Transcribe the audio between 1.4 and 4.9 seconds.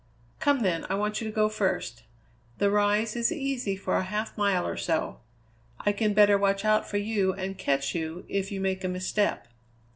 first. The rise is easy for a half mile or